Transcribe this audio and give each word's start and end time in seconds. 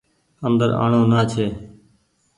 اندر 0.47 0.69
آڻو 0.83 1.01
نآ 1.11 1.21
ڇي۔ 1.31 1.45